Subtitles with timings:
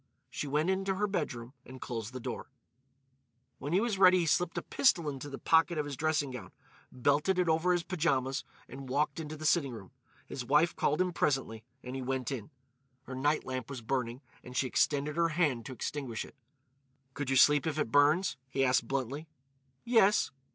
[0.31, 2.49] She went into her bedroom and closed the door.
[3.59, 6.51] When he was ready he slipped a pistol into the pocket of his dressing gown,
[6.91, 9.91] belted it over his pyjamas, and walked into the sitting room.
[10.25, 12.49] His wife called him presently, and he went in.
[13.03, 16.35] Her night lamp was burning and she extended her hand to extinguish it.
[17.13, 19.27] "Could you sleep if it burns?" he asked bluntly.
[19.85, 20.31] "Yes."